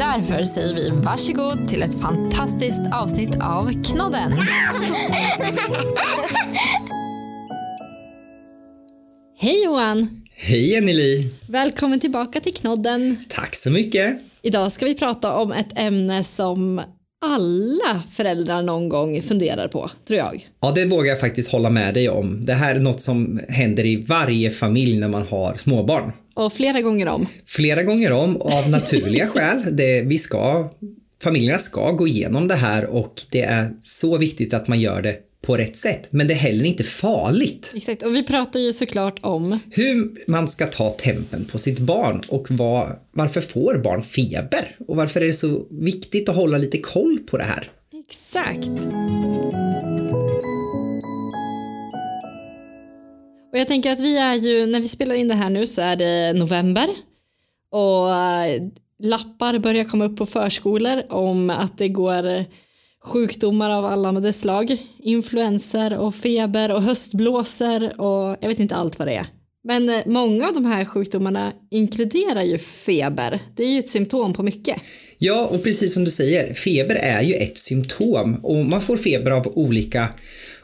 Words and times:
Därför 0.00 0.44
säger 0.44 0.74
vi 0.74 0.90
varsågod 0.90 1.68
till 1.68 1.82
ett 1.82 2.00
fantastiskt 2.00 2.82
avsnitt 2.92 3.36
av 3.42 3.84
Knodden. 3.84 4.32
Hej 9.38 9.64
Johan! 9.64 10.22
Hej 10.32 10.76
Anneli! 10.76 11.32
Välkommen 11.48 12.00
tillbaka 12.00 12.40
till 12.40 12.54
Knodden. 12.54 13.24
Tack 13.28 13.54
så 13.54 13.70
mycket! 13.70 14.18
Idag 14.42 14.72
ska 14.72 14.84
vi 14.84 14.94
prata 14.94 15.36
om 15.36 15.52
ett 15.52 15.78
ämne 15.78 16.24
som 16.24 16.80
alla 17.24 18.02
föräldrar 18.12 18.62
någon 18.62 18.88
gång 18.88 19.22
funderar 19.22 19.68
på, 19.68 19.90
tror 20.06 20.18
jag. 20.18 20.48
Ja, 20.60 20.72
det 20.72 20.84
vågar 20.84 21.08
jag 21.08 21.20
faktiskt 21.20 21.52
hålla 21.52 21.70
med 21.70 21.94
dig 21.94 22.08
om. 22.08 22.44
Det 22.46 22.54
här 22.54 22.74
är 22.74 22.80
något 22.80 23.00
som 23.00 23.40
händer 23.48 23.86
i 23.86 23.96
varje 23.96 24.50
familj 24.50 24.96
när 24.96 25.08
man 25.08 25.26
har 25.26 25.56
småbarn. 25.56 26.12
Och 26.44 26.52
flera 26.52 26.80
gånger 26.80 27.08
om. 27.08 27.26
Flera 27.46 27.82
gånger 27.82 28.12
om, 28.12 28.36
av 28.36 28.70
naturliga 28.70 29.26
skäl. 29.34 29.76
Det, 29.76 30.02
vi 30.02 30.18
ska, 30.18 30.70
familjerna 31.22 31.58
ska 31.58 31.90
gå 31.90 32.08
igenom 32.08 32.48
det 32.48 32.54
här 32.54 32.86
och 32.86 33.22
det 33.30 33.42
är 33.42 33.70
så 33.80 34.16
viktigt 34.16 34.54
att 34.54 34.68
man 34.68 34.80
gör 34.80 35.02
det 35.02 35.16
på 35.42 35.56
rätt 35.56 35.76
sätt. 35.76 36.08
Men 36.10 36.28
det 36.28 36.34
är 36.34 36.38
heller 36.38 36.64
inte 36.64 36.84
farligt. 36.84 37.72
Exakt, 37.74 38.02
och 38.02 38.14
vi 38.14 38.22
pratar 38.22 38.60
ju 38.60 38.72
såklart 38.72 39.18
om 39.20 39.58
Hur 39.70 40.12
man 40.26 40.48
ska 40.48 40.66
ta 40.66 40.90
tempen 40.90 41.44
på 41.44 41.58
sitt 41.58 41.78
barn 41.78 42.22
och 42.28 42.46
vad, 42.50 42.96
varför 43.12 43.40
får 43.40 43.78
barn 43.78 44.02
feber? 44.02 44.76
Och 44.88 44.96
varför 44.96 45.20
är 45.20 45.26
det 45.26 45.32
så 45.32 45.66
viktigt 45.70 46.28
att 46.28 46.36
hålla 46.36 46.58
lite 46.58 46.78
koll 46.78 47.18
på 47.30 47.38
det 47.38 47.44
här? 47.44 47.70
Exakt. 48.08 48.70
Och 53.52 53.58
jag 53.58 53.68
tänker 53.68 53.92
att 53.92 54.00
vi 54.00 54.16
är 54.18 54.34
ju, 54.34 54.66
när 54.66 54.80
vi 54.80 54.88
spelar 54.88 55.14
in 55.14 55.28
det 55.28 55.34
här 55.34 55.50
nu 55.50 55.66
så 55.66 55.82
är 55.82 55.96
det 55.96 56.32
november 56.32 56.88
och 57.70 58.10
eh, 58.10 58.62
lappar 59.02 59.58
börjar 59.58 59.84
komma 59.84 60.04
upp 60.04 60.16
på 60.16 60.26
förskolor 60.26 61.02
om 61.08 61.50
att 61.50 61.78
det 61.78 61.88
går 61.88 62.26
eh, 62.26 62.42
sjukdomar 63.04 63.70
av 63.70 63.84
alla 63.84 64.12
med 64.12 64.22
dess 64.22 64.40
slag. 64.40 64.76
Influenser 64.98 65.98
och 65.98 66.14
feber 66.14 66.74
och 66.74 66.82
höstblåsor 66.82 68.00
och 68.00 68.36
jag 68.40 68.48
vet 68.48 68.60
inte 68.60 68.74
allt 68.74 68.98
vad 68.98 69.08
det 69.08 69.14
är. 69.14 69.26
Men 69.64 69.88
eh, 69.88 70.02
många 70.06 70.48
av 70.48 70.54
de 70.54 70.66
här 70.66 70.84
sjukdomarna 70.84 71.52
inkluderar 71.70 72.42
ju 72.42 72.58
feber. 72.58 73.38
Det 73.56 73.64
är 73.64 73.68
ju 73.68 73.78
ett 73.78 73.88
symptom 73.88 74.32
på 74.32 74.42
mycket. 74.42 74.76
Ja, 75.18 75.46
och 75.46 75.62
precis 75.62 75.94
som 75.94 76.04
du 76.04 76.10
säger, 76.10 76.54
feber 76.54 76.94
är 76.94 77.22
ju 77.22 77.34
ett 77.34 77.58
symptom 77.58 78.34
och 78.42 78.56
man 78.56 78.80
får 78.80 78.96
feber 78.96 79.30
av 79.30 79.52
olika 79.58 80.08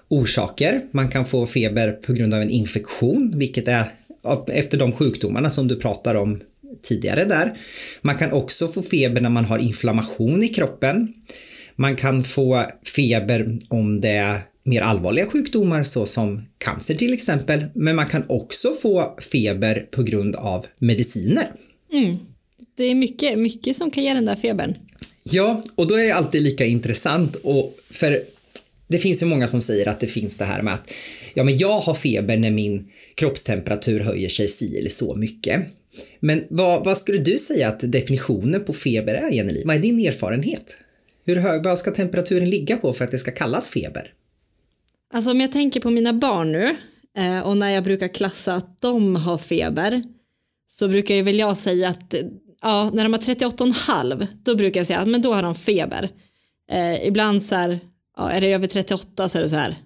orsaker. 0.08 0.80
Man 0.90 1.08
kan 1.08 1.26
få 1.26 1.46
feber 1.46 1.92
på 1.92 2.12
grund 2.12 2.34
av 2.34 2.42
en 2.42 2.50
infektion, 2.50 3.32
vilket 3.38 3.68
är 3.68 3.84
efter 4.46 4.78
de 4.78 4.92
sjukdomarna 4.92 5.50
som 5.50 5.68
du 5.68 5.76
pratar 5.76 6.14
om 6.14 6.40
tidigare 6.82 7.24
där. 7.24 7.58
Man 8.00 8.16
kan 8.16 8.32
också 8.32 8.68
få 8.68 8.82
feber 8.82 9.20
när 9.20 9.30
man 9.30 9.44
har 9.44 9.58
inflammation 9.58 10.42
i 10.42 10.48
kroppen. 10.48 11.14
Man 11.76 11.96
kan 11.96 12.24
få 12.24 12.64
feber 12.96 13.58
om 13.68 14.00
det 14.00 14.08
är 14.08 14.38
mer 14.62 14.82
allvarliga 14.82 15.26
sjukdomar 15.26 15.82
såsom 15.82 16.42
cancer 16.58 16.94
till 16.94 17.12
exempel, 17.12 17.64
men 17.74 17.96
man 17.96 18.06
kan 18.06 18.24
också 18.26 18.74
få 18.74 19.16
feber 19.32 19.86
på 19.90 20.02
grund 20.02 20.36
av 20.36 20.66
mediciner. 20.78 21.52
Mm. 21.92 22.16
Det 22.76 22.84
är 22.84 22.94
mycket, 22.94 23.38
mycket 23.38 23.76
som 23.76 23.90
kan 23.90 24.04
ge 24.04 24.14
den 24.14 24.24
där 24.24 24.36
febern. 24.36 24.74
Ja, 25.22 25.62
och 25.74 25.86
då 25.86 25.94
är 25.94 26.04
det 26.04 26.12
alltid 26.12 26.42
lika 26.42 26.64
intressant 26.64 27.36
och 27.36 27.78
för 27.90 28.22
det 28.88 28.98
finns 28.98 29.22
ju 29.22 29.26
många 29.26 29.48
som 29.48 29.60
säger 29.60 29.88
att 29.88 30.00
det 30.00 30.06
finns 30.06 30.36
det 30.36 30.44
här 30.44 30.62
med 30.62 30.74
att 30.74 30.90
ja, 31.34 31.44
men 31.44 31.58
jag 31.58 31.80
har 31.80 31.94
feber 31.94 32.36
när 32.36 32.50
min 32.50 32.90
kroppstemperatur 33.14 34.00
höjer 34.00 34.28
sig 34.28 34.48
si 34.48 34.78
eller 34.78 34.90
så 34.90 35.14
mycket. 35.14 35.62
Men 36.20 36.44
vad, 36.50 36.84
vad 36.84 36.98
skulle 36.98 37.18
du 37.18 37.38
säga 37.38 37.68
att 37.68 37.92
definitionen 37.92 38.64
på 38.64 38.72
feber 38.72 39.14
är, 39.14 39.30
Jenny? 39.30 39.62
Vad 39.64 39.76
är 39.76 39.80
din 39.80 40.06
erfarenhet? 40.06 40.76
Hur 41.24 41.36
hög, 41.36 41.64
vad 41.64 41.78
ska 41.78 41.90
temperaturen 41.90 42.50
ligga 42.50 42.76
på 42.76 42.92
för 42.92 43.04
att 43.04 43.10
det 43.10 43.18
ska 43.18 43.30
kallas 43.30 43.68
feber? 43.68 44.12
Alltså 45.14 45.30
om 45.30 45.40
jag 45.40 45.52
tänker 45.52 45.80
på 45.80 45.90
mina 45.90 46.12
barn 46.12 46.52
nu 46.52 46.76
eh, 47.18 47.40
och 47.40 47.56
när 47.56 47.70
jag 47.70 47.84
brukar 47.84 48.08
klassa 48.08 48.54
att 48.54 48.80
de 48.80 49.16
har 49.16 49.38
feber 49.38 50.02
så 50.66 50.88
brukar 50.88 51.14
jag 51.14 51.24
väl 51.24 51.38
jag 51.38 51.56
säga 51.56 51.88
att 51.88 52.14
ja, 52.62 52.90
när 52.94 53.02
de 53.02 53.12
har 53.12 53.20
38,5 53.20 54.26
då 54.42 54.54
brukar 54.54 54.80
jag 54.80 54.86
säga 54.86 54.98
att 54.98 55.08
men 55.08 55.22
då 55.22 55.34
har 55.34 55.42
de 55.42 55.54
feber. 55.54 56.10
Eh, 56.70 57.06
ibland 57.06 57.42
så 57.42 57.54
här, 57.54 57.80
ja, 58.16 58.30
är 58.30 58.40
det 58.40 58.52
över 58.52 58.66
38 58.66 59.28
så 59.28 59.38
är 59.38 59.42
det 59.42 59.48
så 59.48 59.56
här 59.56 59.76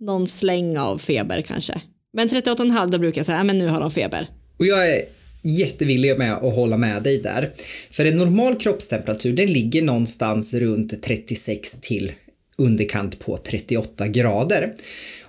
någon 0.00 0.26
släng 0.26 0.78
av 0.78 0.98
feber 0.98 1.42
kanske. 1.42 1.80
Men 2.12 2.28
38,5 2.28 2.90
då 2.90 2.98
brukar 2.98 3.18
jag 3.18 3.26
säga, 3.26 3.38
ja, 3.38 3.44
men 3.44 3.58
nu 3.58 3.68
har 3.68 3.80
de 3.80 3.90
feber. 3.90 4.28
Och 4.58 4.66
jag 4.66 4.90
är 4.90 5.02
jättevillig 5.42 6.18
med 6.18 6.32
att 6.32 6.54
hålla 6.54 6.76
med 6.76 7.02
dig 7.02 7.18
där. 7.18 7.52
För 7.90 8.04
en 8.04 8.16
normal 8.16 8.56
kroppstemperatur 8.56 9.32
den 9.32 9.52
ligger 9.52 9.82
någonstans 9.82 10.54
runt 10.54 11.02
36 11.02 11.80
till 11.80 12.12
underkant 12.58 13.18
på 13.18 13.36
38 13.36 14.08
grader. 14.08 14.74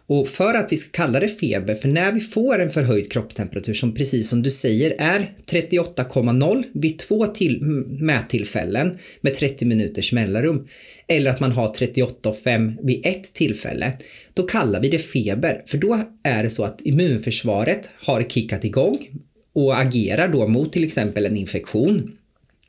Och 0.09 0.27
för 0.27 0.53
att 0.53 0.71
vi 0.71 0.77
ska 0.77 0.89
kalla 0.91 1.19
det 1.19 1.27
feber, 1.27 1.75
för 1.75 1.87
när 1.87 2.11
vi 2.11 2.19
får 2.19 2.59
en 2.59 2.69
förhöjd 2.69 3.11
kroppstemperatur 3.11 3.73
som 3.73 3.95
precis 3.95 4.29
som 4.29 4.43
du 4.43 4.49
säger 4.49 4.95
är 4.99 5.31
38,0 5.51 6.63
vid 6.73 6.99
två 6.99 7.25
till 7.25 7.61
mättillfällen 7.87 8.97
med 9.21 9.33
30 9.33 9.65
minuters 9.65 10.11
mellanrum 10.11 10.67
eller 11.07 11.31
att 11.31 11.39
man 11.39 11.51
har 11.51 11.67
38,5 11.67 12.77
vid 12.83 13.05
ett 13.05 13.33
tillfälle, 13.33 13.93
då 14.33 14.43
kallar 14.43 14.81
vi 14.81 14.89
det 14.89 14.99
feber. 14.99 15.63
För 15.65 15.77
då 15.77 16.03
är 16.23 16.43
det 16.43 16.49
så 16.49 16.63
att 16.63 16.81
immunförsvaret 16.81 17.91
har 18.05 18.23
kickat 18.23 18.65
igång 18.65 19.07
och 19.53 19.79
agerar 19.79 20.27
då 20.27 20.47
mot 20.47 20.73
till 20.73 20.83
exempel 20.83 21.25
en 21.25 21.37
infektion 21.37 22.11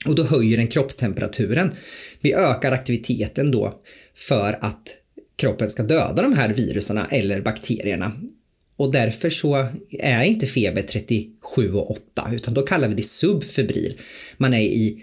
och 0.07 0.15
då 0.15 0.23
höjer 0.23 0.57
den 0.57 0.69
kroppstemperaturen. 0.69 1.71
Vi 2.21 2.35
ökar 2.35 2.73
aktiviteten 2.73 3.51
då 3.51 3.81
för 4.15 4.59
att 4.61 4.97
kroppen 5.39 5.71
ska 5.71 5.83
döda 5.83 6.23
de 6.23 6.33
här 6.33 6.49
viruserna 6.49 7.07
eller 7.07 7.41
bakterierna. 7.41 8.13
Och 8.77 8.93
därför 8.93 9.31
så 9.31 9.67
är 9.91 10.23
inte 10.23 10.47
feber 10.47 10.83
37 10.83 11.73
och 11.73 11.91
8 11.91 12.03
utan 12.33 12.55
då 12.55 12.63
kallar 12.63 12.89
vi 12.89 12.95
det 12.95 13.03
subfebril. 13.03 13.99
Man 14.37 14.55
är 14.55 14.61
i, 14.61 15.03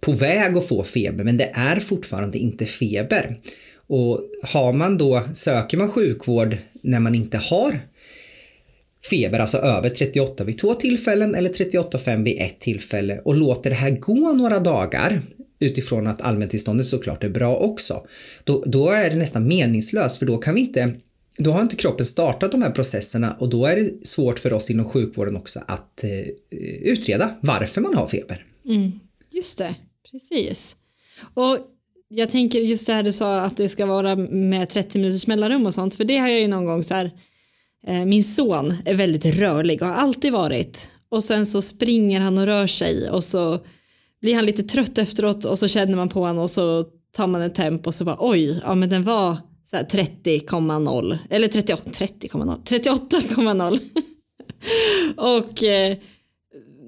på 0.00 0.12
väg 0.12 0.56
att 0.56 0.68
få 0.68 0.84
feber 0.84 1.24
men 1.24 1.36
det 1.36 1.50
är 1.54 1.80
fortfarande 1.80 2.38
inte 2.38 2.66
feber. 2.66 3.38
Och 3.86 4.20
har 4.42 4.72
man 4.72 4.98
då, 4.98 5.22
söker 5.34 5.78
man 5.78 5.90
sjukvård 5.90 6.56
när 6.82 7.00
man 7.00 7.14
inte 7.14 7.38
har 7.38 7.80
feber, 9.10 9.38
alltså 9.38 9.58
över 9.58 9.88
38 9.88 10.44
vid 10.44 10.58
två 10.58 10.74
tillfällen 10.74 11.34
eller 11.34 11.50
38,5 11.50 12.24
vid 12.24 12.40
ett 12.40 12.60
tillfälle 12.60 13.20
och 13.24 13.34
låter 13.34 13.70
det 13.70 13.76
här 13.76 13.90
gå 13.90 14.32
några 14.32 14.58
dagar 14.58 15.22
utifrån 15.60 16.06
att 16.06 16.20
allmäntillståndet 16.20 16.86
såklart 16.86 17.24
är 17.24 17.28
bra 17.28 17.56
också, 17.56 18.06
då, 18.44 18.64
då 18.66 18.90
är 18.90 19.10
det 19.10 19.16
nästan 19.16 19.48
meningslöst 19.48 20.18
för 20.18 20.26
då 20.26 20.38
kan 20.38 20.54
vi 20.54 20.60
inte 20.60 20.94
då 21.36 21.50
har 21.50 21.62
inte 21.62 21.76
kroppen 21.76 22.06
startat 22.06 22.52
de 22.52 22.62
här 22.62 22.70
processerna 22.70 23.36
och 23.38 23.48
då 23.48 23.66
är 23.66 23.76
det 23.76 24.06
svårt 24.06 24.38
för 24.38 24.52
oss 24.52 24.70
inom 24.70 24.88
sjukvården 24.88 25.36
också 25.36 25.60
att 25.66 26.04
eh, 26.04 26.10
utreda 26.82 27.34
varför 27.40 27.80
man 27.80 27.94
har 27.94 28.06
feber. 28.06 28.46
Mm, 28.68 28.92
just 29.30 29.58
det, 29.58 29.74
precis. 30.10 30.76
Och 31.34 31.58
jag 32.08 32.30
tänker 32.30 32.58
just 32.58 32.86
det 32.86 32.92
här 32.92 33.02
du 33.02 33.12
sa 33.12 33.40
att 33.40 33.56
det 33.56 33.68
ska 33.68 33.86
vara 33.86 34.16
med 34.16 34.68
30 34.68 34.98
minuters 34.98 35.26
mellanrum 35.26 35.66
och 35.66 35.74
sånt, 35.74 35.94
för 35.94 36.04
det 36.04 36.16
har 36.18 36.28
jag 36.28 36.40
ju 36.40 36.48
någon 36.48 36.64
gång 36.64 36.82
så 36.82 36.94
här 36.94 37.10
Eh, 37.86 38.04
min 38.04 38.24
son 38.24 38.74
är 38.84 38.94
väldigt 38.94 39.24
rörlig 39.24 39.82
och 39.82 39.88
har 39.88 39.94
alltid 39.94 40.32
varit. 40.32 40.90
Och 41.08 41.24
sen 41.24 41.46
så 41.46 41.62
springer 41.62 42.20
han 42.20 42.38
och 42.38 42.46
rör 42.46 42.66
sig 42.66 43.10
och 43.10 43.24
så 43.24 43.58
blir 44.20 44.34
han 44.34 44.46
lite 44.46 44.62
trött 44.62 44.98
efteråt 44.98 45.44
och 45.44 45.58
så 45.58 45.68
känner 45.68 45.96
man 45.96 46.08
på 46.08 46.20
honom 46.20 46.38
och 46.38 46.50
så 46.50 46.84
tar 47.12 47.26
man 47.26 47.42
en 47.42 47.52
temp 47.52 47.86
och 47.86 47.94
så 47.94 48.04
bara 48.04 48.16
oj, 48.18 48.60
ja 48.64 48.74
men 48.74 48.88
den 48.88 49.02
var 49.02 49.36
30,0 49.72 51.18
eller 51.30 51.48
38,0 51.48 52.62
38,0 52.64 53.80
och 55.16 55.64
eh, 55.64 55.96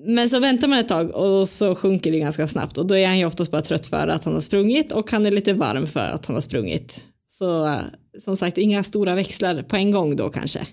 men 0.07 0.29
så 0.29 0.41
väntar 0.41 0.69
man 0.69 0.79
ett 0.79 0.89
tag 0.89 1.11
och 1.11 1.49
så 1.49 1.75
sjunker 1.75 2.13
det 2.13 2.19
ganska 2.19 2.49
snabbt 2.49 2.79
och 2.79 2.87
då 2.87 2.97
är 2.97 3.07
han 3.07 3.19
ju 3.19 3.27
oftast 3.27 3.51
bara 3.51 3.63
trött 3.63 3.87
för 3.87 4.09
att 4.09 4.25
han 4.25 4.35
har 4.35 4.41
sprungit 4.41 4.93
och 4.93 5.11
han 5.11 5.27
är 5.27 5.31
lite 5.31 5.53
varm 5.53 5.87
för 5.87 6.01
att 6.01 6.27
han 6.27 6.37
har 6.37 6.41
sprungit. 6.41 7.01
Så 7.29 7.67
eh, 7.67 7.79
som 8.25 8.37
sagt, 8.37 8.59
inga 8.59 8.83
stora 8.83 9.15
växlar 9.15 9.63
på 9.63 9.77
en 9.77 9.91
gång 9.91 10.17
då 10.17 10.31
kanske. 10.31 10.67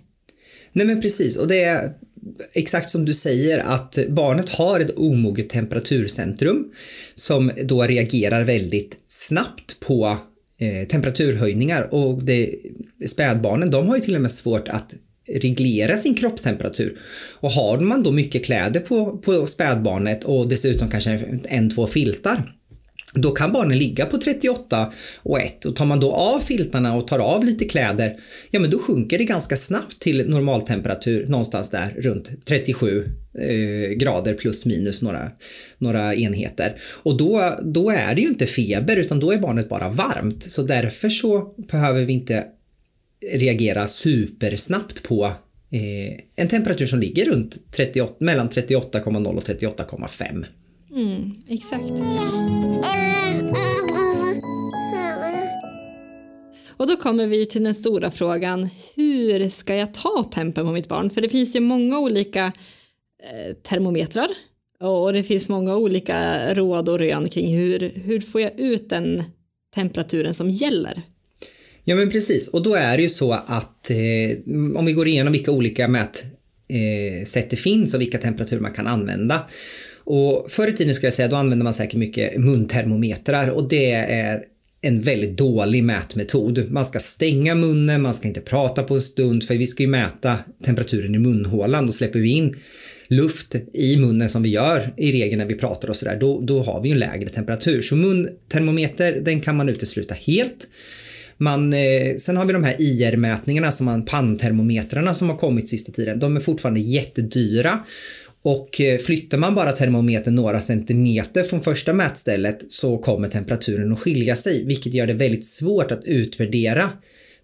Nej 0.74 0.88
men 0.88 1.02
precis 1.02 1.38
och 1.38 1.48
det 1.48 1.64
är 1.64 1.94
exakt 2.54 2.90
som 2.90 3.06
du 3.06 3.14
säger 3.14 3.60
att 3.60 3.98
barnet 4.10 4.50
har 4.50 4.80
ett 4.80 4.98
omoget 4.98 5.50
temperaturcentrum 5.50 6.72
som 7.16 7.52
då 7.64 7.84
reagerar 7.84 8.44
väldigt 8.44 8.98
snabbt 9.08 9.80
på 9.80 10.18
eh, 10.60 10.88
temperaturhöjningar 10.88 11.94
och 11.94 12.24
det, 12.24 12.56
spädbarnen 13.08 13.72
de 13.72 13.88
har 13.88 13.96
ju 13.96 14.02
till 14.02 14.16
och 14.16 14.22
med 14.22 14.32
svårt 14.32 14.68
att 14.68 14.96
reglera 15.34 15.98
sin 15.98 16.16
kroppstemperatur. 16.16 16.98
Och 17.40 17.52
har 17.52 17.80
man 17.80 18.04
då 18.04 18.12
mycket 18.12 18.46
kläder 18.46 18.80
på, 18.80 19.18
på 19.18 19.48
spädbarnet 19.48 20.24
och 20.24 20.48
dessutom 20.48 20.90
kanske 20.90 21.40
en, 21.50 21.70
två 21.70 21.88
filtar 21.88 22.56
då 23.14 23.32
kan 23.32 23.52
barnen 23.52 23.78
ligga 23.78 24.06
på 24.06 24.18
38 24.18 24.94
och 25.18 25.42
1 25.42 25.66
och 25.66 25.76
tar 25.76 25.86
man 25.86 26.00
då 26.00 26.14
av 26.14 26.40
filtarna 26.40 26.96
och 26.96 27.08
tar 27.08 27.20
av 27.20 27.44
lite 27.44 27.66
kläder, 27.66 28.20
ja 28.52 28.60
men 28.60 28.70
då 28.70 28.80
sjunker 28.80 29.18
det 29.18 29.24
ganska 29.24 29.58
snabbt 29.58 30.00
till 30.00 30.30
normaltemperatur 30.30 31.28
någonstans 31.28 31.70
där 31.70 31.96
runt 31.98 32.46
37 32.46 33.10
eh, 33.40 33.90
grader 33.90 34.34
plus 34.34 34.66
minus 34.66 35.02
några, 35.02 35.32
några 35.78 36.16
enheter. 36.16 36.82
Och 37.04 37.18
då, 37.18 37.60
då 37.64 37.90
är 37.90 38.16
det 38.16 38.22
ju 38.22 38.28
inte 38.28 38.46
feber 38.46 38.98
utan 38.98 39.20
då 39.20 39.32
är 39.32 39.38
barnet 39.38 39.70
bara 39.70 39.90
varmt. 39.90 40.44
Så 40.44 40.62
därför 40.62 41.10
så 41.10 41.54
behöver 41.72 42.06
vi 42.06 42.14
inte 42.14 42.46
reagera 43.32 43.88
supersnabbt 43.88 45.04
på 45.04 45.26
eh, 45.72 46.20
en 46.36 46.48
temperatur 46.48 46.86
som 46.86 47.00
ligger 47.00 47.26
runt 47.26 47.72
38, 47.72 48.14
mellan 48.20 48.50
38,0 48.50 49.36
och 49.36 49.44
38,5. 49.44 50.46
Mm, 50.96 51.36
exakt. 51.48 51.92
Och 56.68 56.88
då 56.88 56.96
kommer 56.96 57.28
vi 57.28 57.46
till 57.46 57.64
den 57.64 57.76
stora 57.76 58.12
frågan, 58.12 58.70
hur 58.96 59.50
ska 59.50 59.76
jag 59.76 59.94
ta 59.94 60.30
tempen 60.34 60.66
på 60.66 60.72
mitt 60.72 60.88
barn? 60.88 61.10
För 61.10 61.22
det 61.22 61.30
finns 61.30 61.56
ju 61.56 61.60
många 61.60 62.00
olika 62.00 62.46
eh, 63.24 63.54
termometrar 63.56 64.28
och 64.80 65.14
det 65.14 65.24
finns 65.24 65.50
många 65.50 65.76
olika 65.76 66.54
råd 66.54 66.90
och 66.90 67.00
rön 67.00 67.30
kring 67.30 67.58
hur, 67.58 67.92
hur 67.96 68.22
får 68.22 68.42
jag 68.42 68.60
ut 68.60 68.90
den 68.90 69.24
temperaturen 69.76 70.34
som 70.34 70.50
gäller? 70.50 71.02
Ja 71.84 71.96
men 71.96 72.10
precis 72.10 72.48
och 72.48 72.64
då 72.64 72.76
är 72.76 72.98
det 72.98 73.04
ju 73.04 73.10
så 73.10 73.32
att 73.34 73.90
eh, 73.90 73.98
om 74.76 74.86
vi 74.86 74.94
går 74.94 75.08
igenom 75.08 75.34
vilka 75.34 75.52
olika 75.52 75.88
mätsätt 75.88 77.44
eh, 77.44 77.50
det 77.50 77.56
finns 77.56 77.94
och 77.94 78.02
vilka 78.02 78.18
temperaturer 78.18 78.62
man 78.62 78.74
kan 78.74 78.88
använda 78.88 79.46
och 80.10 80.52
förr 80.52 80.68
i 80.68 80.74
tiden 80.74 80.96
skulle 80.96 81.08
jag 81.08 81.14
säga 81.14 81.28
då 81.28 81.36
använde 81.36 81.64
man 81.64 81.74
säkert 81.74 82.00
mycket 82.00 82.38
muntermometrar 82.38 83.50
och 83.50 83.70
det 83.70 83.92
är 83.92 84.44
en 84.82 85.02
väldigt 85.02 85.38
dålig 85.38 85.84
mätmetod. 85.84 86.72
Man 86.72 86.86
ska 86.86 87.00
stänga 87.00 87.56
munnen, 87.56 88.02
man 88.02 88.14
ska 88.14 88.28
inte 88.28 88.42
prata 88.42 88.84
på 88.84 88.96
en 88.96 89.02
stund 89.02 89.44
för 89.44 89.56
vi 89.56 89.66
ska 89.66 89.84
ju 89.84 89.90
mäta 89.90 90.38
temperaturen 90.66 91.16
i 91.16 91.20
munhålan. 91.20 91.86
Då 91.86 91.92
släpper 91.92 92.20
vi 92.20 92.30
in 92.32 92.56
luft 93.08 93.56
i 93.74 93.98
munnen 93.98 94.30
som 94.30 94.44
vi 94.44 94.50
gör 94.50 94.94
i 94.98 95.12
regel 95.12 95.38
när 95.38 95.46
vi 95.46 95.56
pratar 95.56 95.90
och 95.90 95.96
sådär, 95.96 96.18
då, 96.20 96.42
då 96.42 96.64
har 96.64 96.82
vi 96.82 96.92
en 96.92 97.00
lägre 97.00 97.30
temperatur. 97.30 97.82
Så 97.82 97.96
muntermometer, 97.96 99.22
den 99.22 99.42
kan 99.42 99.58
man 99.58 99.70
utesluta 99.70 100.14
helt. 100.14 100.68
Man, 101.38 101.74
eh, 101.74 102.16
sen 102.18 102.38
har 102.38 102.46
vi 102.46 102.54
de 102.54 102.64
här 102.64 102.76
IR-mätningarna, 102.80 103.72
som 103.72 103.86
man, 103.86 104.06
panntermometrarna 104.06 105.14
som 105.14 105.30
har 105.30 105.38
kommit 105.38 105.70
sista 105.70 105.92
tiden. 105.92 106.20
De 106.20 106.36
är 106.36 106.40
fortfarande 106.40 106.80
jättedyra 106.80 107.84
och 108.42 108.82
eh, 108.82 108.98
flyttar 108.98 109.38
man 109.38 109.56
bara 109.56 109.72
termometern 109.72 110.36
några 110.36 110.60
centimeter 110.60 111.44
från 111.44 111.62
första 111.62 111.94
mätstället 111.94 112.72
så 112.72 112.98
kommer 112.98 113.28
temperaturen 113.28 113.94
att 113.94 114.00
skilja 114.00 114.36
sig, 114.36 114.66
vilket 114.66 114.94
gör 114.94 115.08
det 115.08 115.14
väldigt 115.14 115.46
svårt 115.46 115.92
att 115.92 116.04
utvärdera 116.04 116.90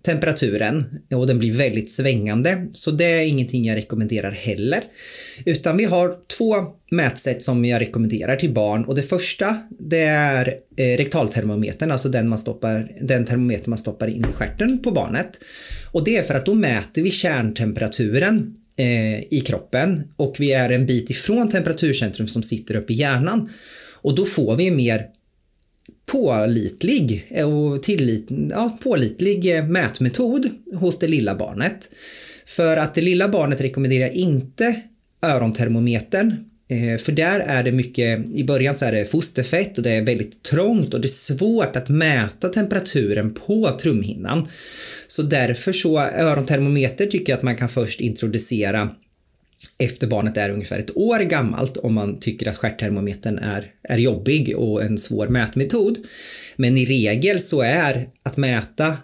temperaturen 0.06 1.00
och 1.16 1.28
den 1.28 1.40
blir 1.40 1.52
väldigt 1.52 1.92
svängande. 1.92 2.68
Så 2.72 2.92
det 2.92 3.06
är 3.06 3.26
ingenting 3.26 3.66
jag 3.66 3.76
rekommenderar 3.76 4.32
heller. 4.32 4.84
Utan 5.46 5.78
vi 5.78 5.86
har 5.86 6.16
två 6.38 6.56
mätsätt 6.92 7.44
som 7.44 7.66
jag 7.66 7.82
rekommenderar 7.82 8.36
till 8.36 8.54
barn 8.54 8.86
och 8.86 8.96
det 8.96 9.04
första 9.04 9.58
det 9.80 10.04
är 10.04 10.54
eh, 10.78 10.98
rektaltermometern, 10.98 11.92
alltså 11.92 12.10
den, 12.10 12.30
man 12.30 12.38
stoppar, 12.38 12.92
den 13.02 13.26
termometer 13.26 13.70
man 13.70 13.80
stoppar 13.80 14.08
in 14.08 14.26
i 14.30 14.34
stjärten 14.34 14.84
på 14.84 14.92
barnet. 14.92 15.40
Och 15.96 16.04
det 16.04 16.18
är 16.18 16.24
för 16.24 16.36
att 16.36 16.46
då 16.46 16.54
mäter 16.54 17.02
vi 17.02 17.12
kärntemperaturen 17.12 18.56
eh, 18.76 19.20
i 19.34 19.44
kroppen 19.46 20.04
och 20.16 20.36
vi 20.40 20.54
är 20.54 20.70
en 20.70 20.86
bit 20.86 21.10
ifrån 21.10 21.50
temperaturcentrum 21.50 22.28
som 22.28 22.44
sitter 22.44 22.76
uppe 22.76 22.94
i 22.94 22.96
hjärnan. 22.96 23.50
Och 23.92 24.16
då 24.16 24.26
får 24.26 24.56
vi 24.56 24.68
en 24.68 24.76
mer 24.76 25.08
pålitlig 26.06 27.28
eh, 27.30 27.58
och 27.58 27.84
tillit, 27.84 28.28
ja, 28.50 28.78
pålitlig 28.84 29.58
eh, 29.58 29.66
mätmetod 29.66 30.50
hos 30.74 31.00
det 31.00 31.08
lilla 31.08 31.36
barnet. 31.36 31.90
För 32.46 32.78
att 32.78 32.94
det 32.94 33.02
lilla 33.02 33.28
barnet 33.28 33.62
rekommenderar 33.62 34.10
inte 34.10 34.82
örontermometern 35.22 36.46
Eh, 36.68 36.98
för 36.98 37.12
där 37.12 37.40
är 37.40 37.64
det 37.64 37.72
mycket, 37.72 38.30
i 38.30 38.44
början 38.44 38.76
så 38.76 38.86
är 38.86 38.92
det 38.92 39.06
fosterfett 39.06 39.78
och 39.78 39.84
det 39.84 39.92
är 39.92 40.02
väldigt 40.02 40.44
trångt 40.44 40.94
och 40.94 41.02
det 41.02 41.06
är 41.06 41.36
svårt 41.36 41.76
att 41.76 41.90
mäta 41.90 42.50
temperaturen 42.50 43.34
på 43.34 43.72
trumhinnan. 43.72 44.48
Så 45.08 45.22
därför 45.22 45.74
så 45.74 46.00
örontermometer 46.00 47.06
tycker 47.06 47.34
jag 47.34 47.38
att 47.38 47.44
man 47.44 47.56
kan 47.56 47.70
först 47.70 48.02
introducera 48.02 48.90
efter 49.78 50.08
barnet 50.08 50.38
är 50.38 50.50
ungefär 50.50 50.80
ett 50.80 50.98
år 50.98 51.20
gammalt 51.20 51.78
om 51.78 51.94
man 51.94 52.20
tycker 52.20 52.48
att 52.50 52.58
stjärttermometern 52.58 53.38
är, 53.38 53.72
är 53.84 53.98
jobbig 53.98 54.58
och 54.58 54.84
en 54.84 54.98
svår 54.98 55.28
mätmetod. 55.28 55.98
Men 56.56 56.78
i 56.78 56.86
regel 56.86 57.42
så 57.42 57.62
är 57.62 58.08
att 58.24 58.38
mäta 58.38 58.98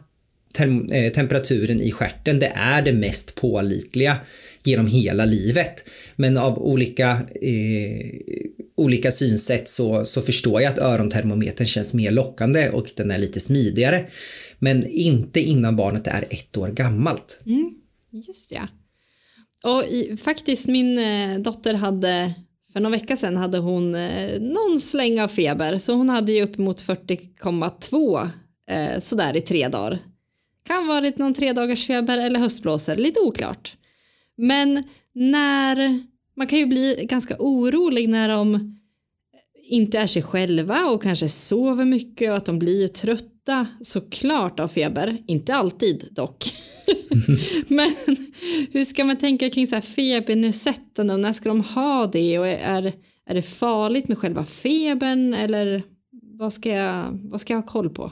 tem 0.54 0.88
eh, 0.92 1.12
temperaturen 1.12 1.82
i 1.82 1.92
stjärten, 1.92 2.40
det 2.40 2.52
är 2.56 2.82
det 2.82 2.94
mest 2.94 3.36
pålitliga 3.36 4.18
genom 4.64 4.88
hela 4.88 5.26
livet. 5.26 5.90
Men 6.16 6.38
av 6.38 6.60
olika, 6.60 7.12
eh, 7.42 8.22
olika 8.76 9.12
synsätt 9.12 9.70
så, 9.70 10.06
så 10.06 10.22
förstår 10.22 10.62
jag 10.62 10.72
att 10.72 10.80
örontermometern 10.80 11.68
känns 11.68 11.94
mer 11.94 12.12
lockande 12.12 12.70
och 12.70 12.92
den 12.96 13.12
är 13.12 13.18
lite 13.18 13.40
smidigare. 13.40 14.06
Men 14.60 14.88
inte 14.88 15.40
innan 15.40 15.76
barnet 15.76 16.08
är 16.08 16.26
ett 16.30 16.58
år 16.58 16.68
gammalt. 16.68 17.42
Mm, 17.46 17.74
just 18.12 18.52
ja. 18.52 18.68
Och 19.64 19.84
i, 19.84 20.18
faktiskt 20.18 20.68
min 20.68 20.98
eh, 20.98 21.40
dotter 21.40 21.74
hade 21.74 22.34
för 22.74 22.80
någon 22.80 22.92
vecka 22.92 23.18
sedan 23.18 23.38
hade 23.38 23.58
hon 23.58 23.96
eh, 23.96 24.42
någon 24.42 24.80
släng 24.80 25.22
av 25.22 25.28
feber 25.28 25.78
så 25.78 25.94
hon 25.94 26.10
hade 26.10 26.32
ju 26.32 26.44
uppemot 26.44 26.84
40,2 26.84 28.30
eh, 28.70 29.00
sådär 29.00 29.38
i 29.38 29.42
tre 29.42 29.68
dagar. 29.68 30.00
Kan 30.64 30.88
varit 30.88 31.18
någon 31.18 31.34
tre 31.34 31.54
dagars 31.54 31.88
feber 31.88 32.18
eller 32.18 32.40
höstblåsor, 32.40 32.96
lite 32.96 33.20
oklart. 33.20 33.78
Men 34.42 34.84
när 35.14 36.00
man 36.38 36.48
kan 36.48 36.60
ju 36.60 36.66
bli 36.66 37.06
ganska 37.10 37.36
orolig 37.40 38.10
när 38.10 38.30
de 38.30 38.78
inte 39.64 40.00
är 40.00 40.08
sig 40.08 40.22
själva 40.22 40.86
och 40.86 41.04
kanske 41.04 41.30
sover 41.30 41.86
mycket 41.86 42.32
och 42.32 42.38
att 42.38 42.46
de 42.46 42.60
blir 42.60 42.88
trötta 42.88 43.68
såklart 43.82 44.60
av 44.60 44.68
feber, 44.68 45.24
inte 45.28 45.56
alltid 45.56 46.08
dock. 46.12 46.44
Men 47.68 47.92
hur 48.72 48.84
ska 48.84 49.04
man 49.04 49.18
tänka 49.18 49.50
kring 49.50 49.68
så 49.68 49.76
här 49.76 49.82
febernedsättande 49.82 51.14
och 51.14 51.20
när 51.20 51.34
ska 51.34 51.50
de 51.50 51.62
ha 51.62 52.08
det 52.08 52.40
och 52.40 52.48
är, 52.48 52.94
är 53.26 53.34
det 53.34 53.42
farligt 53.42 54.08
med 54.08 54.18
själva 54.18 54.46
febern 54.46 55.34
eller 55.34 55.84
vad 56.22 56.54
ska, 56.54 56.70
jag, 56.70 57.20
vad 57.32 57.42
ska 57.42 57.54
jag 57.54 57.62
ha 57.62 57.68
koll 57.68 57.90
på? 57.90 58.12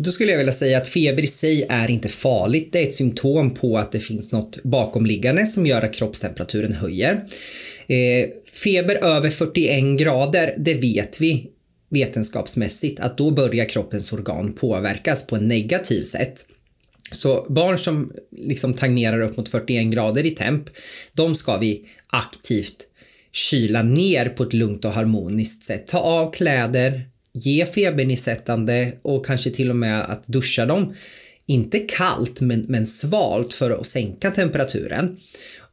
Då 0.00 0.10
skulle 0.10 0.30
jag 0.30 0.38
vilja 0.38 0.52
säga 0.52 0.78
att 0.78 0.88
feber 0.88 1.22
i 1.22 1.26
sig 1.26 1.66
är 1.68 1.90
inte 1.90 2.08
farligt. 2.08 2.72
Det 2.72 2.78
är 2.78 2.88
ett 2.88 2.94
symptom 2.94 3.54
på 3.54 3.78
att 3.78 3.92
det 3.92 4.00
finns 4.00 4.32
något 4.32 4.62
bakomliggande 4.62 5.46
som 5.46 5.66
gör 5.66 5.82
att 5.82 5.94
kroppstemperaturen 5.94 6.72
höjer. 6.72 7.24
Eh, 7.86 8.28
feber 8.52 8.94
över 9.04 9.30
41 9.30 9.98
grader, 9.98 10.54
det 10.58 10.74
vet 10.74 11.20
vi 11.20 11.50
vetenskapsmässigt 11.90 13.00
att 13.00 13.18
då 13.18 13.30
börjar 13.30 13.68
kroppens 13.68 14.12
organ 14.12 14.52
påverkas 14.52 15.26
på 15.26 15.36
ett 15.36 15.42
negativt 15.42 16.06
sätt. 16.06 16.46
Så 17.10 17.46
barn 17.48 17.78
som 17.78 18.12
liksom 18.30 18.74
tangerar 18.74 19.20
upp 19.20 19.36
mot 19.36 19.48
41 19.48 19.86
grader 19.92 20.26
i 20.26 20.30
temp, 20.30 20.70
de 21.12 21.34
ska 21.34 21.56
vi 21.56 21.84
aktivt 22.06 22.86
kyla 23.32 23.82
ner 23.82 24.28
på 24.28 24.42
ett 24.42 24.52
lugnt 24.52 24.84
och 24.84 24.92
harmoniskt 24.92 25.64
sätt. 25.64 25.86
Ta 25.86 25.98
av 25.98 26.32
kläder, 26.32 27.04
ge 27.38 27.66
febernedsättande 27.66 28.92
och 29.02 29.26
kanske 29.26 29.50
till 29.50 29.70
och 29.70 29.76
med 29.76 30.00
att 30.00 30.26
duscha 30.26 30.66
dem. 30.66 30.94
Inte 31.46 31.78
kallt 31.78 32.40
men, 32.40 32.66
men 32.68 32.86
svalt 32.86 33.54
för 33.54 33.70
att 33.70 33.86
sänka 33.86 34.30
temperaturen. 34.30 35.16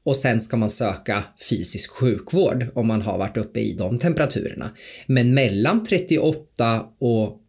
Och 0.04 0.16
sen 0.16 0.40
ska 0.40 0.58
man 0.58 0.70
söka 0.70 1.24
fysisk 1.50 1.92
sjukvård 1.92 2.66
om 2.74 2.88
man 2.88 3.02
har 3.02 3.18
varit 3.18 3.38
uppe 3.38 3.60
i 3.60 3.74
de 3.74 4.00
temperaturerna. 4.00 4.70
Men 5.08 5.34
mellan 5.34 5.84
38 5.84 6.86
och 7.00 7.42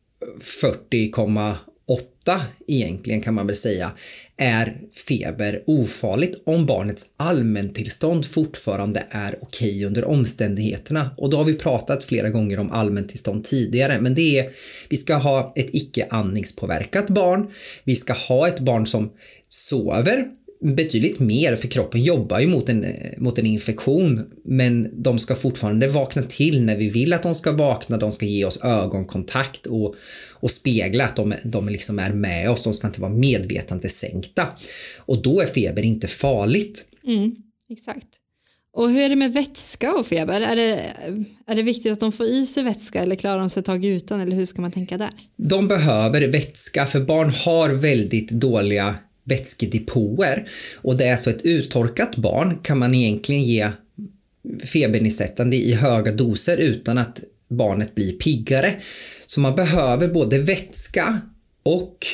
8 1.88 2.40
egentligen 2.66 3.20
kan 3.20 3.34
man 3.34 3.46
väl 3.46 3.56
säga 3.56 3.92
är 4.36 4.76
feber 5.08 5.62
ofarligt 5.66 6.42
om 6.46 6.66
barnets 6.66 7.06
allmäntillstånd 7.16 8.26
fortfarande 8.26 9.06
är 9.10 9.38
okej 9.40 9.84
under 9.84 10.04
omständigheterna. 10.04 11.10
Och 11.16 11.30
då 11.30 11.36
har 11.36 11.44
vi 11.44 11.54
pratat 11.54 12.04
flera 12.04 12.30
gånger 12.30 12.58
om 12.58 12.70
allmäntillstånd 12.70 13.44
tidigare, 13.44 14.00
men 14.00 14.14
det 14.14 14.38
är 14.38 14.50
vi 14.88 14.96
ska 14.96 15.14
ha 15.14 15.52
ett 15.56 15.68
icke 15.72 16.06
andningspåverkat 16.10 17.08
barn. 17.08 17.50
Vi 17.84 17.96
ska 17.96 18.12
ha 18.12 18.48
ett 18.48 18.60
barn 18.60 18.86
som 18.86 19.12
sover 19.48 20.26
betydligt 20.60 21.20
mer 21.20 21.56
för 21.56 21.68
kroppen 21.68 22.02
jobbar 22.02 22.40
ju 22.40 22.46
mot 22.46 22.68
en, 22.68 22.86
mot 23.16 23.38
en 23.38 23.46
infektion 23.46 24.30
men 24.44 25.02
de 25.02 25.18
ska 25.18 25.34
fortfarande 25.34 25.88
vakna 25.88 26.22
till 26.22 26.62
när 26.62 26.76
vi 26.76 26.90
vill 26.90 27.12
att 27.12 27.22
de 27.22 27.34
ska 27.34 27.52
vakna, 27.52 27.96
de 27.96 28.12
ska 28.12 28.26
ge 28.26 28.44
oss 28.44 28.64
ögonkontakt 28.64 29.66
och, 29.66 29.94
och 30.30 30.50
spegla 30.50 31.04
att 31.04 31.16
de, 31.16 31.34
de 31.44 31.68
liksom 31.68 31.98
är 31.98 32.12
med 32.12 32.50
oss, 32.50 32.64
de 32.64 32.74
ska 32.74 32.86
inte 32.86 33.00
vara 33.00 33.12
medvetandesänkta. 33.12 34.46
Och 34.98 35.22
då 35.22 35.40
är 35.40 35.46
feber 35.46 35.82
inte 35.82 36.06
farligt. 36.06 36.86
Mm, 37.06 37.36
exakt. 37.70 38.08
Och 38.72 38.90
hur 38.90 39.00
är 39.00 39.08
det 39.08 39.16
med 39.16 39.32
vätska 39.32 39.94
och 39.94 40.06
feber? 40.06 40.40
Är 40.40 40.56
det, 40.56 40.92
är 41.46 41.54
det 41.54 41.62
viktigt 41.62 41.92
att 41.92 42.00
de 42.00 42.12
får 42.12 42.26
i 42.26 42.46
sig 42.46 42.62
vätska 42.62 43.02
eller 43.02 43.16
klarar 43.16 43.38
de 43.38 43.50
sig 43.50 43.60
ett 43.60 43.66
tag 43.66 43.84
utan 43.84 44.20
eller 44.20 44.36
hur 44.36 44.44
ska 44.44 44.62
man 44.62 44.72
tänka 44.72 44.98
där? 44.98 45.10
De 45.36 45.68
behöver 45.68 46.28
vätska 46.28 46.86
för 46.86 47.00
barn 47.00 47.30
har 47.30 47.70
väldigt 47.70 48.30
dåliga 48.30 48.94
vätskedepåer 49.26 50.48
och 50.76 50.96
det 50.98 51.04
är 51.04 51.16
så 51.16 51.30
ett 51.30 51.42
uttorkat 51.42 52.16
barn 52.16 52.58
kan 52.62 52.78
man 52.78 52.94
egentligen 52.94 53.42
ge 53.42 53.70
febernedsättande 54.64 55.56
i 55.56 55.74
höga 55.74 56.12
doser 56.12 56.56
utan 56.56 56.98
att 56.98 57.20
barnet 57.48 57.94
blir 57.94 58.12
piggare. 58.12 58.80
Så 59.26 59.40
man 59.40 59.54
behöver 59.54 60.08
både 60.08 60.38
vätska 60.38 61.20
och 61.62 62.06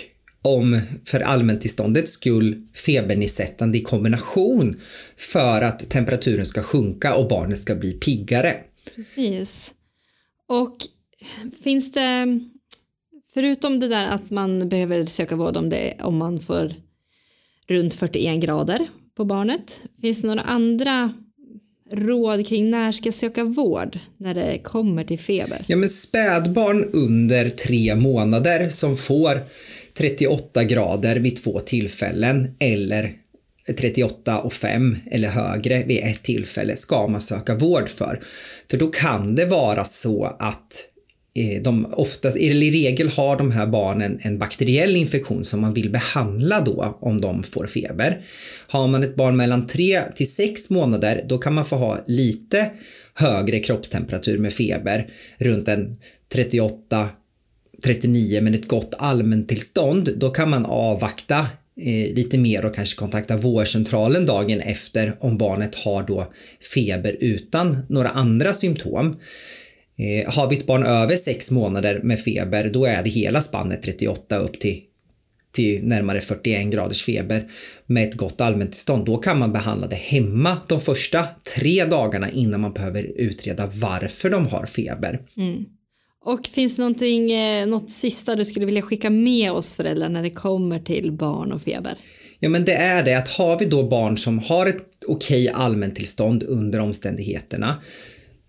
om 0.42 0.80
för 1.04 1.20
allmäntillståndets 1.20 2.12
skull 2.12 2.66
febernedsättande 2.74 3.78
i 3.78 3.80
kombination 3.80 4.80
för 5.16 5.62
att 5.62 5.90
temperaturen 5.90 6.46
ska 6.46 6.62
sjunka 6.62 7.14
och 7.14 7.28
barnet 7.28 7.58
ska 7.58 7.74
bli 7.74 7.92
piggare. 7.92 8.56
Precis. 8.96 9.74
Och 10.48 10.76
finns 11.62 11.92
det, 11.92 12.40
förutom 13.34 13.80
det 13.80 13.88
där 13.88 14.06
att 14.06 14.30
man 14.30 14.68
behöver 14.68 15.06
söka 15.06 15.36
vård 15.36 15.56
om, 15.56 15.68
det, 15.68 15.94
om 16.00 16.16
man 16.16 16.40
får 16.40 16.74
runt 17.68 17.94
41 17.94 18.40
grader 18.40 18.86
på 19.16 19.24
barnet, 19.24 19.80
finns 20.00 20.22
det 20.22 20.28
några 20.28 20.42
andra 20.42 21.12
råd 21.92 22.46
kring 22.46 22.70
när 22.70 22.92
ska 22.92 23.06
jag 23.06 23.14
söka 23.14 23.44
vård 23.44 23.98
när 24.16 24.34
det 24.34 24.58
kommer 24.58 25.04
till 25.04 25.18
feber? 25.18 25.64
Ja 25.66 25.76
men 25.76 25.88
spädbarn 25.88 26.84
under 26.92 27.50
tre 27.50 27.94
månader 27.94 28.68
som 28.68 28.96
får 28.96 29.40
38 29.94 30.64
grader 30.64 31.16
vid 31.16 31.36
två 31.36 31.60
tillfällen 31.60 32.54
eller 32.58 33.12
38 33.78 34.40
och 34.40 34.52
5 34.52 34.96
eller 35.10 35.28
högre 35.28 35.84
vid 35.84 35.98
ett 35.98 36.22
tillfälle 36.22 36.76
ska 36.76 37.08
man 37.08 37.20
söka 37.20 37.54
vård 37.54 37.88
för. 37.88 38.22
För 38.70 38.76
då 38.76 38.86
kan 38.86 39.34
det 39.34 39.46
vara 39.46 39.84
så 39.84 40.36
att 40.38 40.88
Eh, 41.34 41.62
de 41.62 41.94
oftast, 41.94 42.36
eller 42.36 42.62
i 42.62 42.70
regel 42.70 43.08
har 43.08 43.36
de 43.36 43.50
här 43.50 43.66
barnen 43.66 44.18
en 44.22 44.38
bakteriell 44.38 44.96
infektion 44.96 45.44
som 45.44 45.60
man 45.60 45.74
vill 45.74 45.90
behandla 45.90 46.60
då 46.60 46.98
om 47.00 47.20
de 47.20 47.42
får 47.42 47.66
feber. 47.66 48.24
Har 48.66 48.88
man 48.88 49.02
ett 49.02 49.16
barn 49.16 49.36
mellan 49.36 49.66
3 49.66 50.02
till 50.14 50.32
6 50.32 50.70
månader 50.70 51.24
då 51.28 51.38
kan 51.38 51.54
man 51.54 51.64
få 51.64 51.76
ha 51.76 52.04
lite 52.06 52.70
högre 53.14 53.60
kroppstemperatur 53.60 54.38
med 54.38 54.52
feber 54.52 55.12
runt 55.38 55.68
en 55.68 55.96
38 56.32 57.08
39 57.82 58.40
men 58.42 58.54
ett 58.54 58.68
gott 58.68 58.94
allmäntillstånd, 58.98 60.10
då 60.16 60.30
kan 60.30 60.50
man 60.50 60.66
avvakta 60.66 61.38
eh, 61.80 62.14
lite 62.14 62.38
mer 62.38 62.64
och 62.64 62.74
kanske 62.74 62.96
kontakta 62.96 63.36
vårdcentralen 63.36 64.26
dagen 64.26 64.60
efter 64.60 65.16
om 65.20 65.38
barnet 65.38 65.74
har 65.74 66.02
då 66.02 66.32
feber 66.74 67.16
utan 67.20 67.86
några 67.88 68.08
andra 68.08 68.52
symptom. 68.52 69.16
Eh, 69.98 70.32
har 70.32 70.48
vi 70.48 70.56
ett 70.56 70.66
barn 70.66 70.82
över 70.82 71.16
6 71.16 71.50
månader 71.50 72.00
med 72.02 72.20
feber, 72.20 72.70
då 72.72 72.84
är 72.84 73.02
det 73.02 73.10
hela 73.10 73.40
spannet 73.40 73.82
38 73.82 74.38
upp 74.38 74.60
till 74.60 74.80
till 75.52 75.84
närmare 75.84 76.20
41 76.20 76.70
graders 76.70 77.02
feber 77.02 77.50
med 77.86 78.08
ett 78.08 78.14
gott 78.14 78.40
allmäntillstånd, 78.40 79.06
då 79.06 79.16
kan 79.16 79.38
man 79.38 79.52
behandla 79.52 79.86
det 79.86 79.96
hemma 79.96 80.58
de 80.68 80.80
första 80.80 81.26
tre 81.56 81.84
dagarna 81.84 82.30
innan 82.30 82.60
man 82.60 82.72
behöver 82.72 83.02
utreda 83.02 83.70
varför 83.74 84.30
de 84.30 84.46
har 84.46 84.66
feber. 84.66 85.20
Mm. 85.36 85.64
Och 86.24 86.46
finns 86.46 86.76
det 86.76 86.82
någonting, 86.82 87.32
eh, 87.32 87.66
något 87.66 87.90
sista 87.90 88.36
du 88.36 88.44
skulle 88.44 88.66
vilja 88.66 88.82
skicka 88.82 89.10
med 89.10 89.52
oss 89.52 89.74
föräldrar 89.74 90.08
när 90.08 90.22
det 90.22 90.30
kommer 90.30 90.80
till 90.80 91.12
barn 91.12 91.52
och 91.52 91.62
feber? 91.62 91.92
Ja 92.40 92.48
men 92.48 92.64
det 92.64 92.74
är 92.74 93.02
det 93.02 93.14
att 93.14 93.28
har 93.28 93.58
vi 93.58 93.64
då 93.64 93.82
barn 93.82 94.18
som 94.18 94.38
har 94.38 94.66
ett 94.66 94.86
okej 95.06 95.50
allmäntillstånd 95.54 96.42
under 96.42 96.80
omständigheterna. 96.80 97.76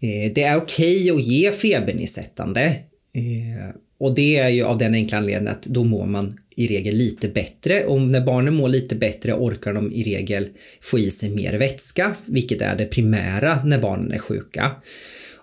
Eh, 0.04 0.32
det 0.36 0.44
är 0.44 0.58
okej 0.58 1.12
att 1.12 1.24
ge 1.24 1.52
febernedsättande. 1.52 2.66
Eh, 3.14 3.76
och 3.98 4.16
det 4.16 4.38
är 4.38 4.50
ju 4.50 4.64
av 4.64 4.78
den 4.78 4.94
enkla 4.94 5.18
anledningen 5.18 5.54
att 5.54 5.64
då 5.64 5.84
mår 5.84 6.06
man 6.06 6.38
i 6.56 6.68
regel 6.68 6.96
lite 6.96 7.28
bättre. 7.28 7.86
Och 7.86 8.02
när 8.02 8.22
barnen 8.22 8.56
mår 8.56 8.70
lite 8.70 8.96
bättre 8.96 9.34
orkar 9.34 9.74
de 9.74 9.92
i 9.92 10.04
regel 10.04 10.48
få 10.82 11.00
i 11.00 11.12
sig 11.12 11.30
mer 11.30 11.54
vätska, 11.54 12.16
vilket 12.26 12.62
är 12.62 12.76
det 12.76 12.86
primära 12.86 13.64
när 13.64 13.80
barnen 13.80 14.12
är 14.12 14.20
sjuka. 14.20 14.72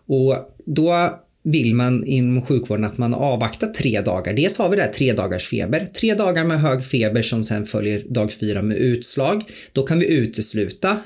Och 0.07 0.57
då 0.67 1.21
vill 1.43 1.75
man 1.75 2.07
inom 2.07 2.43
sjukvården 2.43 2.85
att 2.85 2.99
man 2.99 3.15
avvaktar 3.15 3.67
tre 3.67 4.01
dagar. 4.01 4.33
Dels 4.33 4.59
har 4.59 4.69
vi 4.69 4.77
det 4.77 4.83
här 4.83 4.93
tre 4.93 5.13
dagars 5.13 5.49
feber, 5.49 5.89
tre 5.95 6.15
dagar 6.15 6.45
med 6.45 6.61
hög 6.61 6.85
feber 6.85 7.23
som 7.23 7.45
sen 7.45 7.67
följer 7.67 8.03
dag 8.09 8.33
fyra 8.33 8.63
med 8.63 8.77
utslag. 8.77 9.43
Då 9.73 9.87
kan 9.87 9.99
vi 9.99 10.07
utesluta 10.07 10.99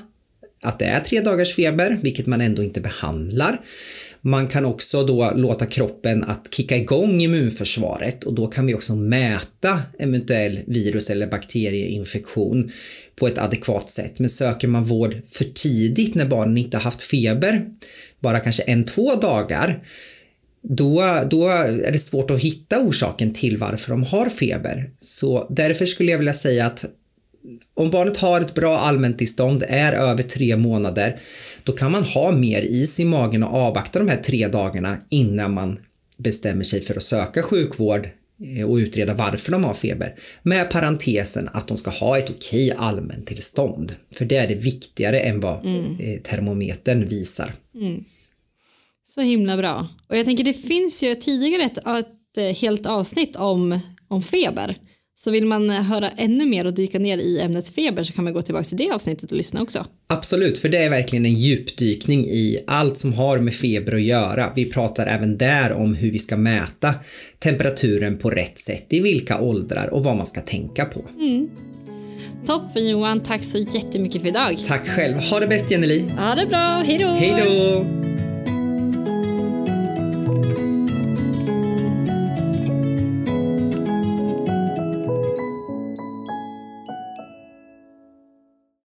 att 0.61 0.79
det 0.79 0.85
är 0.85 0.99
tre 0.99 1.21
dagars 1.21 1.55
feber, 1.55 1.99
vilket 2.01 2.25
man 2.25 2.41
ändå 2.41 2.63
inte 2.63 2.81
behandlar. 2.81 3.61
Man 4.21 4.47
kan 4.47 4.65
också 4.65 5.03
då 5.03 5.31
låta 5.35 5.65
kroppen 5.65 6.23
att 6.23 6.53
kicka 6.53 6.77
igång 6.77 7.21
immunförsvaret 7.21 8.23
och 8.23 8.33
då 8.33 8.47
kan 8.47 8.65
vi 8.65 8.73
också 8.73 8.95
mäta 8.95 9.81
eventuell 9.99 10.59
virus 10.67 11.09
eller 11.09 11.27
bakterieinfektion 11.27 12.71
på 13.15 13.27
ett 13.27 13.37
adekvat 13.37 13.89
sätt. 13.89 14.19
Men 14.19 14.29
söker 14.29 14.67
man 14.67 14.83
vård 14.83 15.15
för 15.27 15.43
tidigt 15.43 16.15
när 16.15 16.25
barnen 16.25 16.57
inte 16.57 16.77
haft 16.77 17.01
feber, 17.01 17.65
bara 18.19 18.39
kanske 18.39 18.63
en, 18.63 18.83
två 18.83 19.15
dagar, 19.15 19.83
då, 20.61 21.23
då 21.29 21.47
är 21.47 21.91
det 21.91 21.99
svårt 21.99 22.31
att 22.31 22.41
hitta 22.41 22.79
orsaken 22.79 23.33
till 23.33 23.57
varför 23.57 23.91
de 23.91 24.03
har 24.03 24.29
feber. 24.29 24.89
Så 24.99 25.47
därför 25.49 25.85
skulle 25.85 26.11
jag 26.11 26.17
vilja 26.17 26.33
säga 26.33 26.65
att 26.65 26.85
om 27.73 27.89
barnet 27.89 28.17
har 28.17 28.41
ett 28.41 28.53
bra 28.53 28.77
allmäntillstånd, 28.77 29.63
är 29.67 29.93
över 29.93 30.23
tre 30.23 30.57
månader, 30.57 31.19
då 31.63 31.71
kan 31.71 31.91
man 31.91 32.03
ha 32.03 32.31
mer 32.31 32.61
is 32.61 32.99
i 32.99 33.05
magen 33.05 33.43
och 33.43 33.53
avvakta 33.53 33.99
de 33.99 34.09
här 34.09 34.17
tre 34.17 34.47
dagarna 34.47 34.97
innan 35.09 35.53
man 35.53 35.79
bestämmer 36.17 36.63
sig 36.63 36.81
för 36.81 36.95
att 36.95 37.03
söka 37.03 37.43
sjukvård 37.43 38.09
eh, 38.57 38.69
och 38.69 38.75
utreda 38.75 39.13
varför 39.13 39.51
de 39.51 39.63
har 39.63 39.73
feber. 39.73 40.15
Med 40.43 40.71
parentesen 40.71 41.49
att 41.53 41.67
de 41.67 41.77
ska 41.77 41.89
ha 41.89 42.17
ett 42.17 42.29
okej 42.29 42.73
allmäntillstånd. 42.77 43.95
För 44.11 44.25
det 44.25 44.35
är 44.35 44.47
det 44.47 44.55
viktigare 44.55 45.19
än 45.19 45.39
vad 45.39 45.65
mm. 45.65 45.99
Eh, 45.99 46.21
termometern 46.21 47.07
visar. 47.07 47.53
Mm. 47.75 48.03
Så 49.07 49.21
himla 49.21 49.57
bra. 49.57 49.87
Och 50.07 50.17
jag 50.17 50.25
tänker 50.25 50.43
det 50.43 50.53
finns 50.53 51.03
ju 51.03 51.15
tidigare 51.15 51.63
ett, 51.63 51.77
ett 51.77 52.57
helt 52.57 52.85
avsnitt 52.85 53.35
om, 53.35 53.79
om 54.07 54.23
feber. 54.23 54.75
Så 55.17 55.31
vill 55.31 55.45
man 55.45 55.69
eh, 55.69 55.81
höra 55.81 56.09
ännu 56.09 56.45
mer 56.45 56.65
och 56.65 56.73
dyka 56.73 56.99
ner 56.99 57.17
i 57.17 57.39
ämnet 57.39 57.69
feber 57.69 58.03
så 58.03 58.13
kan 58.13 58.23
man 58.23 58.33
gå 58.33 58.41
tillbaka 58.41 58.63
till 58.63 58.77
det 58.77 58.91
avsnittet 58.91 59.31
och 59.31 59.37
lyssna 59.37 59.61
också. 59.61 59.85
Absolut, 60.07 60.59
för 60.59 60.69
det 60.69 60.77
är 60.77 60.89
verkligen 60.89 61.25
en 61.25 61.33
djupdykning 61.33 62.25
i 62.25 62.59
allt 62.67 62.97
som 62.97 63.13
har 63.13 63.39
med 63.39 63.53
feber 63.53 63.95
att 63.95 64.01
göra. 64.01 64.51
Vi 64.55 64.65
pratar 64.65 65.07
även 65.07 65.37
där 65.37 65.71
om 65.71 65.93
hur 65.93 66.11
vi 66.11 66.19
ska 66.19 66.37
mäta 66.37 66.93
temperaturen 67.39 68.17
på 68.17 68.29
rätt 68.29 68.59
sätt, 68.59 68.85
i 68.89 68.99
vilka 68.99 69.41
åldrar 69.41 69.87
och 69.87 70.03
vad 70.03 70.17
man 70.17 70.25
ska 70.25 70.41
tänka 70.41 70.85
på. 70.85 71.05
Mm. 71.19 71.49
Toppen 72.45 72.89
Johan, 72.89 73.19
tack 73.19 73.43
så 73.43 73.57
jättemycket 73.57 74.21
för 74.21 74.27
idag. 74.27 74.57
Tack 74.67 74.87
själv. 74.87 75.17
Ha 75.17 75.39
det 75.39 75.47
bäst 75.47 75.71
Jenneli. 75.71 75.99
Ha 76.17 76.35
det 76.35 76.45
bra, 76.45 76.83
hej 76.85 76.97
då. 76.97 77.07
Hej 77.07 77.43
då. 77.45 78.14